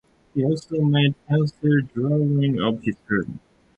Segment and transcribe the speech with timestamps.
[0.33, 3.37] He also made pencil drawings of his journey.